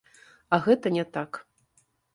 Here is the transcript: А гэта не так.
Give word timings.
А 0.57 0.59
гэта 0.69 0.95
не 0.97 1.05
так. 1.19 1.41